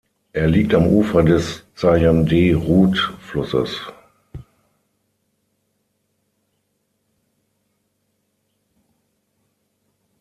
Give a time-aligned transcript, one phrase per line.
[0.33, 3.79] Er liegt am Ufer des Zayandeh-Rud-Flusses.